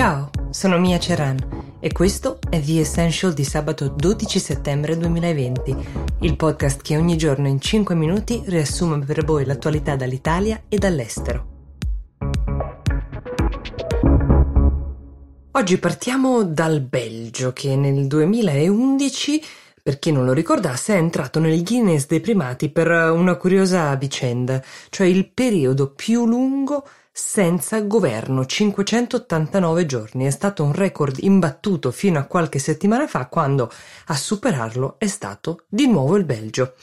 Ciao, 0.00 0.30
sono 0.48 0.78
Mia 0.78 0.98
Ceran 0.98 1.76
e 1.78 1.92
questo 1.92 2.38
è 2.48 2.58
The 2.58 2.80
Essential 2.80 3.34
di 3.34 3.44
sabato 3.44 3.88
12 3.88 4.38
settembre 4.38 4.96
2020, 4.96 5.76
il 6.20 6.36
podcast 6.36 6.80
che 6.80 6.96
ogni 6.96 7.18
giorno 7.18 7.48
in 7.48 7.60
5 7.60 7.94
minuti 7.94 8.42
riassume 8.46 9.04
per 9.04 9.26
voi 9.26 9.44
l'attualità 9.44 9.96
dall'Italia 9.96 10.62
e 10.70 10.78
dall'estero. 10.78 11.48
Oggi 15.50 15.76
partiamo 15.76 16.44
dal 16.44 16.80
Belgio 16.80 17.52
che 17.52 17.76
nel 17.76 18.06
2011 18.06 19.42
per 19.82 19.98
chi 19.98 20.12
non 20.12 20.24
lo 20.24 20.32
ricordasse, 20.32 20.94
è 20.94 20.98
entrato 20.98 21.40
nel 21.40 21.62
Guinness 21.62 22.06
dei 22.06 22.20
primati 22.20 22.70
per 22.70 22.88
una 22.88 23.34
curiosa 23.36 23.94
vicenda, 23.96 24.62
cioè 24.88 25.06
il 25.06 25.30
periodo 25.30 25.92
più 25.92 26.24
lungo 26.26 26.86
senza 27.22 27.80
governo, 27.82 28.46
589 28.46 29.86
giorni. 29.86 30.24
È 30.24 30.30
stato 30.30 30.64
un 30.64 30.72
record 30.72 31.18
imbattuto 31.20 31.92
fino 31.92 32.18
a 32.18 32.24
qualche 32.24 32.58
settimana 32.58 33.06
fa, 33.06 33.26
quando 33.26 33.70
a 34.06 34.16
superarlo 34.16 34.96
è 34.98 35.06
stato 35.06 35.64
di 35.68 35.86
nuovo 35.86 36.16
il 36.16 36.24
Belgio. 36.24 36.74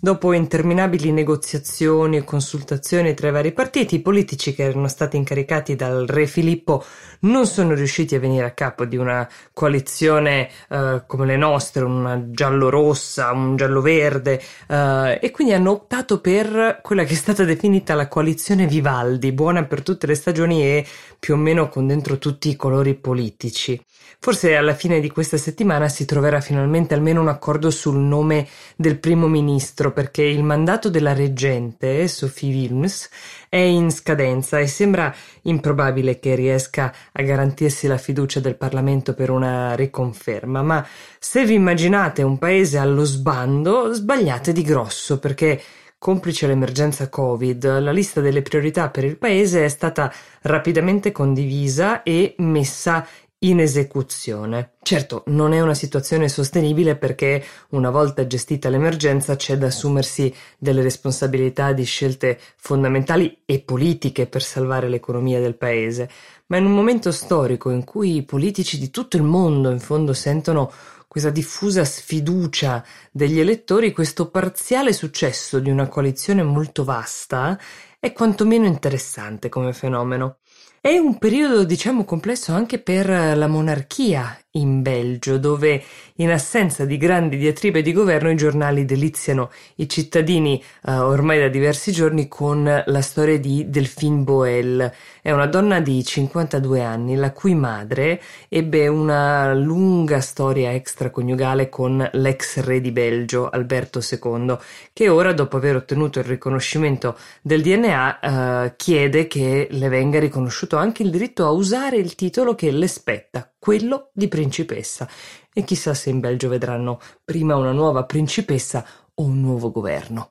Dopo 0.00 0.32
interminabili 0.32 1.10
negoziazioni 1.10 2.18
e 2.18 2.24
consultazioni 2.24 3.14
tra 3.14 3.28
i 3.28 3.32
vari 3.32 3.50
partiti, 3.50 3.96
i 3.96 4.00
politici 4.00 4.54
che 4.54 4.62
erano 4.62 4.86
stati 4.86 5.16
incaricati 5.16 5.74
dal 5.74 6.06
re 6.06 6.28
Filippo 6.28 6.84
non 7.20 7.46
sono 7.46 7.74
riusciti 7.74 8.14
a 8.14 8.20
venire 8.20 8.46
a 8.46 8.52
capo 8.52 8.84
di 8.84 8.96
una 8.96 9.28
coalizione 9.52 10.50
eh, 10.68 11.02
come 11.04 11.26
le 11.26 11.36
nostre, 11.36 11.82
una 11.82 12.30
giallo-rossa, 12.30 13.32
un 13.32 13.56
giallo-verde, 13.56 14.40
eh, 14.68 15.18
e 15.20 15.30
quindi 15.32 15.52
hanno 15.52 15.72
optato 15.72 16.20
per 16.20 16.78
quella 16.80 17.02
che 17.02 17.14
è 17.14 17.16
stata 17.16 17.42
definita 17.42 17.94
la 17.94 18.06
coalizione 18.06 18.68
Vivaldi, 18.68 19.32
buona 19.32 19.64
per 19.64 19.82
tutte 19.82 20.06
le 20.06 20.14
stagioni 20.14 20.62
e 20.62 20.86
più 21.18 21.34
o 21.34 21.36
meno 21.36 21.68
con 21.68 21.88
dentro 21.88 22.18
tutti 22.18 22.48
i 22.48 22.56
colori 22.56 22.94
politici. 22.94 23.82
Forse 24.20 24.56
alla 24.56 24.74
fine 24.74 24.98
di 24.98 25.10
questa 25.10 25.36
settimana 25.36 25.88
si 25.88 26.04
troverà 26.04 26.40
finalmente 26.40 26.92
almeno 26.92 27.20
un 27.20 27.28
accordo 27.28 27.70
sul 27.70 27.96
nome 27.96 28.48
del 28.74 28.98
primo 28.98 29.28
ministro, 29.28 29.87
perché 29.92 30.22
il 30.22 30.42
mandato 30.42 30.90
della 30.90 31.12
reggente, 31.12 32.06
Sophie 32.08 32.52
Wilms, 32.52 33.08
è 33.48 33.56
in 33.56 33.90
scadenza 33.90 34.58
e 34.58 34.66
sembra 34.66 35.14
improbabile 35.42 36.18
che 36.18 36.34
riesca 36.34 36.94
a 37.12 37.22
garantirsi 37.22 37.86
la 37.86 37.98
fiducia 37.98 38.40
del 38.40 38.56
Parlamento 38.56 39.14
per 39.14 39.30
una 39.30 39.74
riconferma, 39.74 40.62
ma 40.62 40.86
se 41.18 41.44
vi 41.44 41.54
immaginate 41.54 42.22
un 42.22 42.38
paese 42.38 42.78
allo 42.78 43.04
sbando, 43.04 43.92
sbagliate 43.92 44.52
di 44.52 44.62
grosso, 44.62 45.18
perché 45.18 45.60
Complice 45.98 46.46
l'emergenza 46.46 47.08
Covid, 47.08 47.80
la 47.80 47.90
lista 47.90 48.20
delle 48.20 48.42
priorità 48.42 48.88
per 48.88 49.02
il 49.02 49.18
Paese 49.18 49.64
è 49.64 49.68
stata 49.68 50.12
rapidamente 50.42 51.10
condivisa 51.10 52.04
e 52.04 52.36
messa 52.38 53.04
in 53.40 53.60
esecuzione. 53.60 54.72
Certo, 54.82 55.22
non 55.26 55.52
è 55.52 55.60
una 55.60 55.74
situazione 55.74 56.28
sostenibile 56.28 56.96
perché 56.96 57.44
una 57.70 57.90
volta 57.90 58.26
gestita 58.26 58.68
l'emergenza 58.68 59.36
c'è 59.36 59.56
da 59.56 59.66
assumersi 59.66 60.34
delle 60.58 60.82
responsabilità 60.82 61.72
di 61.72 61.84
scelte 61.84 62.38
fondamentali 62.56 63.42
e 63.44 63.60
politiche 63.60 64.26
per 64.26 64.42
salvare 64.42 64.88
l'economia 64.88 65.38
del 65.40 65.56
paese, 65.56 66.10
ma 66.46 66.56
in 66.56 66.64
un 66.64 66.72
momento 66.72 67.12
storico 67.12 67.70
in 67.70 67.84
cui 67.84 68.16
i 68.16 68.24
politici 68.24 68.78
di 68.78 68.90
tutto 68.90 69.16
il 69.16 69.22
mondo 69.22 69.70
in 69.70 69.80
fondo 69.80 70.12
sentono 70.14 70.72
questa 71.06 71.30
diffusa 71.30 71.84
sfiducia 71.84 72.84
degli 73.10 73.38
elettori, 73.40 73.92
questo 73.92 74.30
parziale 74.30 74.92
successo 74.92 75.58
di 75.58 75.70
una 75.70 75.88
coalizione 75.88 76.42
molto 76.42 76.84
vasta 76.84 77.58
è 77.98 78.12
quantomeno 78.12 78.66
interessante 78.66 79.48
come 79.48 79.72
fenomeno. 79.72 80.38
È 80.80 80.96
un 80.96 81.18
periodo, 81.18 81.64
diciamo, 81.64 82.04
complesso 82.04 82.52
anche 82.52 82.78
per 82.78 83.08
la 83.08 83.48
monarchia 83.48 84.38
in 84.52 84.80
Belgio, 84.82 85.38
dove 85.38 85.82
in 86.16 86.30
assenza 86.30 86.84
di 86.84 86.96
grandi 86.96 87.36
diatribe 87.36 87.82
di 87.82 87.92
governo 87.92 88.30
i 88.30 88.36
giornali 88.36 88.84
deliziano 88.84 89.50
i 89.76 89.88
cittadini 89.88 90.60
eh, 90.86 90.92
ormai 90.92 91.38
da 91.38 91.48
diversi 91.48 91.92
giorni 91.92 92.26
con 92.26 92.82
la 92.84 93.00
storia 93.02 93.38
di 93.38 93.68
Delphine 93.68 94.22
Boel. 94.22 94.92
È 95.20 95.30
una 95.30 95.46
donna 95.46 95.80
di 95.80 96.02
52 96.02 96.82
anni, 96.82 97.16
la 97.16 97.32
cui 97.32 97.54
madre 97.54 98.20
ebbe 98.48 98.88
una 98.88 99.52
lunga 99.54 100.20
storia 100.20 100.72
extraconiugale 100.72 101.68
con 101.68 102.08
l'ex 102.14 102.60
re 102.60 102.80
di 102.80 102.90
Belgio, 102.90 103.50
Alberto 103.50 104.00
II, 104.00 104.56
che 104.92 105.08
ora, 105.08 105.32
dopo 105.32 105.56
aver 105.56 105.76
ottenuto 105.76 106.18
il 106.18 106.24
riconoscimento 106.24 107.16
del 107.42 107.62
DNA, 107.62 108.20
eh, 108.20 108.74
chiede 108.76 109.26
che 109.26 109.68
le 109.70 109.88
venga 109.88 110.18
riconosciuto 110.18 110.47
riconosciuto 110.48 110.76
anche 110.76 111.02
il 111.02 111.10
diritto 111.10 111.44
a 111.44 111.50
usare 111.50 111.96
il 111.96 112.14
titolo 112.14 112.54
che 112.54 112.70
le 112.70 112.88
spetta, 112.88 113.52
quello 113.58 114.10
di 114.12 114.28
principessa. 114.28 115.06
E 115.52 115.62
chissà 115.62 115.94
se 115.94 116.10
in 116.10 116.20
Belgio 116.20 116.48
vedranno 116.48 116.98
prima 117.24 117.54
una 117.56 117.72
nuova 117.72 118.04
principessa 118.04 118.84
o 119.14 119.22
un 119.22 119.40
nuovo 119.40 119.70
governo. 119.70 120.30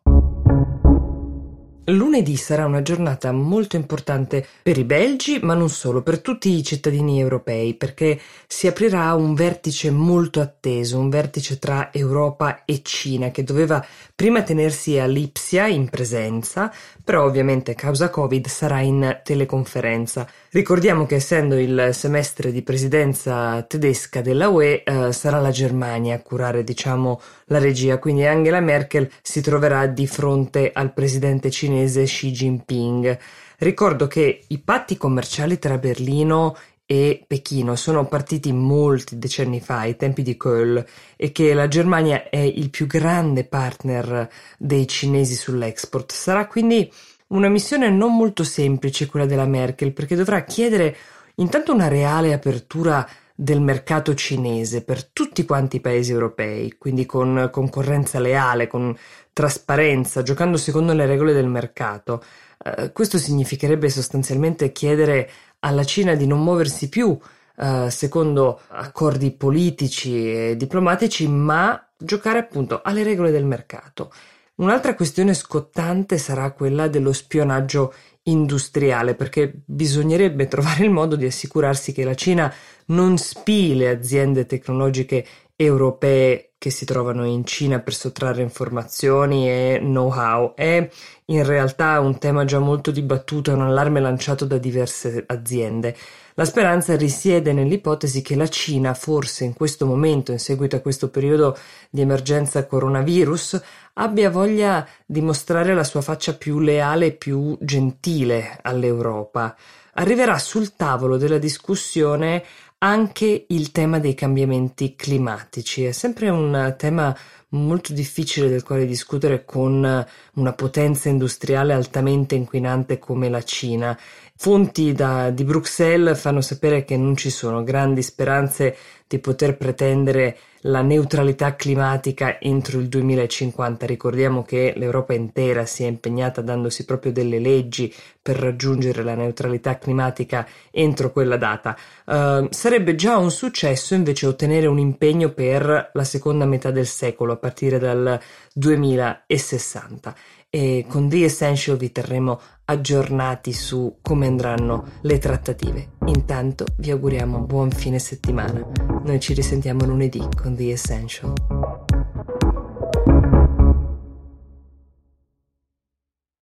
Lunedì 1.90 2.36
sarà 2.36 2.66
una 2.66 2.82
giornata 2.82 3.32
molto 3.32 3.78
importante 3.78 4.46
per 4.62 4.78
i 4.78 4.84
belgi, 4.84 5.40
ma 5.42 5.54
non 5.54 5.70
solo, 5.70 6.02
per 6.02 6.20
tutti 6.20 6.50
i 6.54 6.62
cittadini 6.62 7.22
europei, 7.22 7.76
perché 7.76 8.20
si 8.46 8.68
aprirà 8.68 9.14
un 9.14 9.34
vertice 9.34 9.90
molto 9.90 10.42
atteso, 10.42 11.00
un 11.00 11.08
vertice 11.08 11.60
tra 11.60 11.90
Europa 11.94 12.66
e 12.66 12.82
Cina, 12.84 13.32
che 13.32 13.46
doveva 13.46 13.86
prima 14.14 14.42
tenersi 14.42 15.00
a 15.00 15.06
Lipsia 15.06 15.68
in 15.68 15.88
presenza, 15.88 16.74
però 17.02 17.24
ovviamente 17.24 17.74
causa 17.74 18.10
Covid 18.10 18.48
sarà 18.48 18.82
in 18.82 19.22
teleconferenza. 19.24 20.28
Ricordiamo 20.50 21.06
che 21.06 21.16
essendo 21.16 21.58
il 21.58 21.92
semestre 21.94 22.52
di 22.52 22.64
presidenza 22.64 23.62
tedesca 23.62 24.20
della 24.20 24.50
UE, 24.50 24.84
eh, 24.84 25.14
sarà 25.14 25.40
la 25.40 25.52
Germania 25.52 26.16
a 26.16 26.22
curare, 26.22 26.66
diciamo, 26.66 27.22
la 27.46 27.60
regia, 27.60 27.98
quindi 27.98 28.26
Angela 28.26 28.60
Merkel 28.60 29.10
si 29.22 29.40
troverà 29.40 29.88
di 29.88 30.06
fronte 30.06 30.72
al 30.74 30.92
presidente 30.92 31.50
cinese 31.50 31.76
Xi 31.86 32.32
Jinping. 32.32 33.18
Ricordo 33.58 34.08
che 34.08 34.44
i 34.48 34.60
patti 34.60 34.98
commerciali 34.98 35.60
tra 35.60 35.78
Berlino 35.78 36.56
e 36.86 37.24
Pechino 37.28 37.76
sono 37.76 38.08
partiti 38.08 38.54
molti 38.54 39.20
decenni 39.20 39.60
fa, 39.60 39.80
ai 39.80 39.98
tempi 39.98 40.22
di 40.22 40.38
Kohl, 40.38 40.86
e 41.16 41.32
che 41.32 41.54
la 41.54 41.68
Germania 41.68 42.30
è 42.30 42.38
il 42.38 42.70
più 42.70 42.88
grande 42.88 43.44
partner 43.44 44.30
dei 44.58 44.88
cinesi 44.88 45.36
sull'export. 45.36 46.14
Sarà 46.14 46.48
quindi 46.48 46.90
una 47.28 47.50
missione 47.50 47.90
non 47.90 48.16
molto 48.16 48.46
semplice 48.46 49.08
quella 49.08 49.26
della 49.26 49.46
Merkel, 49.46 49.92
perché 49.92 50.16
dovrà 50.16 50.44
chiedere 50.44 50.96
intanto 51.36 51.74
una 51.74 51.90
reale 51.90 52.32
apertura 52.32 53.06
del 53.40 53.62
mercato 53.62 54.16
cinese 54.16 54.84
per 54.84 55.06
tutti 55.06 55.46
quanti 55.46 55.76
i 55.76 55.80
paesi 55.80 56.12
europei, 56.12 56.76
quindi 56.80 57.06
con 57.06 57.50
concorrenza 57.52 58.18
leale, 58.18 58.66
con 58.66 58.98
trasparenza, 59.32 60.24
giocando 60.24 60.58
secondo 60.58 60.92
le 60.94 61.06
regole 61.06 61.34
del 61.34 61.46
mercato. 61.46 62.24
Uh, 62.58 62.92
questo 62.92 63.20
significherebbe 63.20 63.90
sostanzialmente 63.90 64.72
chiedere 64.72 65.30
alla 65.60 65.84
Cina 65.84 66.16
di 66.16 66.26
non 66.26 66.42
muoversi 66.42 66.90
più 66.90 67.10
uh, 67.10 67.90
secondo 67.90 68.62
accordi 68.70 69.30
politici 69.30 70.34
e 70.34 70.56
diplomatici, 70.58 71.28
ma 71.28 71.80
giocare 71.96 72.40
appunto 72.40 72.82
alle 72.84 73.04
regole 73.04 73.30
del 73.30 73.46
mercato. 73.46 74.12
Un'altra 74.58 74.96
questione 74.96 75.36
scottante 75.36 76.18
sarà 76.18 76.52
quella 76.52 76.88
dello 76.88 77.14
spionaggio 77.14 77.94
industriale, 78.24 79.14
perché 79.14 79.62
bisognerebbe 79.66 80.48
trovare 80.48 80.84
il 80.84 80.90
modo 80.90 81.16
di 81.16 81.26
assicurarsi 81.26 81.94
che 81.94 82.04
la 82.04 82.16
Cina 82.16 82.52
non 82.88 83.18
spii 83.18 83.76
le 83.76 83.90
aziende 83.90 84.46
tecnologiche 84.46 85.26
europee 85.56 86.47
che 86.60 86.70
si 86.72 86.86
trovano 86.86 87.26
in 87.26 87.46
Cina 87.46 87.80
per 87.80 87.94
sottrarre 87.94 88.42
informazioni 88.42 89.48
e 89.48 89.78
know-how. 89.80 90.54
È 90.56 90.90
in 91.26 91.46
realtà 91.46 92.00
un 92.00 92.18
tema 92.18 92.46
già 92.46 92.60
molto 92.60 92.90
dibattuto 92.90 93.52
e 93.52 93.54
un 93.54 93.62
allarme 93.62 94.00
lanciato 94.00 94.46
da 94.46 94.58
diverse 94.58 95.24
aziende. 95.28 95.96
La 96.34 96.46
speranza 96.46 96.96
risiede 96.96 97.54
nell'ipotesi 97.54 98.22
che 98.22 98.36
la 98.36 98.48
Cina, 98.48 98.94
forse 98.94 99.44
in 99.44 99.54
questo 99.54 99.86
momento, 99.86 100.32
in 100.32 100.40
seguito 100.40 100.76
a 100.76 100.82
questo 100.82 101.10
periodo 101.10 101.58
di 101.90 102.02
emergenza 102.02 102.66
coronavirus, 102.66 103.62
abbia 103.94 104.30
voglia 104.30 104.88
di 105.06 105.22
mostrare 105.22 105.74
la 105.74 105.84
sua 105.84 106.02
faccia 106.02 106.34
più 106.34 106.60
leale 106.60 107.08
e 107.08 107.12
più 107.14 107.58
gentile 107.60 108.60
all'Europa. 108.62 109.56
Arriverà 109.94 110.38
sul 110.38 110.76
tavolo 110.76 111.18
della 111.18 111.40
discussione 111.40 112.44
anche 112.80 113.46
il 113.50 113.72
tema 113.72 114.00
dei 114.00 114.14
cambiamenti 114.14 114.96
climatici. 114.96 115.84
È 115.84 115.92
sempre 115.92 116.30
un 116.30 116.76
tema 116.78 117.16
molto 117.50 117.94
difficile 117.94 118.50
del 118.50 118.64
quale 118.64 118.86
discutere 118.86 119.46
con 119.46 120.06
una 120.34 120.54
potenza 120.54 121.10
industriale 121.10 121.74
altamente 121.74 122.36
inquinante 122.36 123.00
come 123.00 123.30
la 123.30 123.42
Cina 123.44 123.98
Fonti 124.40 124.94
da, 124.94 125.32
di 125.32 125.44
Bruxelles 125.44 126.20
fanno 126.20 126.42
sapere 126.42 126.86
che 126.86 126.96
non 126.96 127.18
ci 127.18 127.32
sono 127.32 127.64
grandi 127.64 128.04
speranze 128.04 128.78
di 129.08 129.18
poter 129.18 129.58
pretendere 129.58 130.38
la 130.62 130.84
neutralità 130.84 131.56
climatica 131.56 132.40
entro 132.40 132.80
il 132.80 132.88
2050. 132.88 133.88
Ricordiamo 133.88 134.44
che 134.44 134.74
l'Europa 134.76 135.14
intera 135.14 135.66
si 135.66 135.86
è 135.86 135.88
impegnata 135.88 136.42
dandosi 136.42 136.86
proprio 136.86 137.12
delle 137.12 137.40
leggi 137.40 137.92
per 138.22 138.36
raggiungere 138.36 139.02
la 139.02 139.16
neutralità 139.16 139.80
climatica 139.80 140.46
entro 140.70 141.12
quella 141.12 141.38
data. 141.38 141.76
Uh, 142.06 142.48
sarebbe 142.52 142.94
già 142.94 143.18
un 143.18 143.32
successo 143.32 143.96
invece 143.96 144.28
ottenere 144.28 144.68
un 144.68 144.78
impegno 144.78 145.30
per 145.30 145.90
la 145.94 146.04
seconda 146.04 146.46
metà 146.46 146.70
del 146.70 146.88
secolo, 146.88 147.37
partire 147.38 147.80
dal 147.80 148.20
2060 148.54 150.16
e 150.50 150.86
con 150.88 151.10
The 151.10 151.26
Essential 151.26 151.78
vi 151.78 151.92
terremo 151.92 152.40
aggiornati 152.66 153.54
su 153.54 153.98
come 154.02 154.28
andranno 154.28 154.86
le 155.02 155.18
trattative. 155.18 155.96
Intanto 156.06 156.66
vi 156.78 156.92
auguriamo 156.92 157.40
buon 157.40 157.72
fine 157.72 158.00
settimana. 158.00 158.66
Noi 159.04 159.20
ci 159.20 159.34
risentiamo 159.34 159.86
lunedì 159.86 160.26
con 160.36 160.56
The 160.56 160.72
Essential. 160.72 161.67